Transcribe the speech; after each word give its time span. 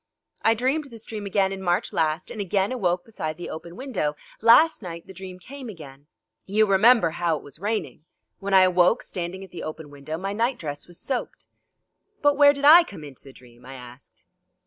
I 0.41 0.55
dreamed 0.55 0.85
this 0.85 1.05
dream 1.05 1.27
again 1.27 1.51
in 1.51 1.61
March 1.61 1.93
last, 1.93 2.31
and 2.31 2.41
again 2.41 2.71
awoke 2.71 3.05
beside 3.05 3.37
the 3.37 3.51
open 3.51 3.75
window. 3.75 4.15
Last 4.41 4.81
night 4.81 5.05
the 5.05 5.13
dream 5.13 5.37
came 5.37 5.69
again. 5.69 6.07
You 6.47 6.65
remember 6.65 7.11
how 7.11 7.37
it 7.37 7.43
was 7.43 7.59
raining; 7.59 8.03
when 8.39 8.55
I 8.55 8.63
awoke, 8.63 9.03
standing 9.03 9.43
at 9.43 9.51
the 9.51 9.61
open 9.61 9.91
window, 9.91 10.17
my 10.17 10.33
night 10.33 10.57
dress 10.57 10.87
was 10.87 10.99
soaked." 10.99 11.45
"But 12.23 12.35
where 12.35 12.51
did 12.51 12.65
I 12.65 12.83
come 12.83 13.03
into 13.03 13.23
the 13.23 13.31
dream?" 13.31 13.63
I 13.63 13.75
asked. 13.75 14.23